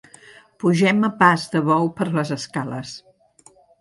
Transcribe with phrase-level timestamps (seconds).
[0.63, 2.95] Pugem a pas de bou per les escales.